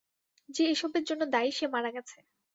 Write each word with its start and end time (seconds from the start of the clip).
যে 0.49 0.63
এসবের 0.65 1.03
জন্য 1.03 1.21
দায়ী 1.33 1.51
সে 1.51 1.65
মারা 1.67 1.89
গেছে। 1.91 2.17